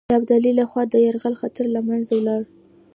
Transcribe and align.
ابدالي 0.17 0.51
له 0.59 0.65
خوا 0.71 0.83
د 0.89 0.93
یرغل 1.05 1.33
خطر 1.41 1.65
له 1.75 1.81
منځه 1.87 2.11
ولاړ. 2.17 2.41